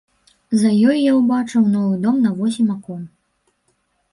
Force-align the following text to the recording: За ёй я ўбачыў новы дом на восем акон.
За 0.61 0.69
ёй 0.89 0.97
я 0.99 1.13
ўбачыў 1.19 1.67
новы 1.75 1.93
дом 2.07 2.15
на 2.25 2.31
восем 2.41 2.67
акон. 2.77 3.05